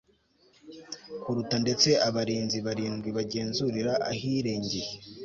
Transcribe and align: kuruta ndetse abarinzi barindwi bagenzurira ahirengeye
kuruta 1.21 1.55
ndetse 1.63 1.89
abarinzi 2.07 2.57
barindwi 2.65 3.09
bagenzurira 3.17 3.93
ahirengeye 4.11 4.91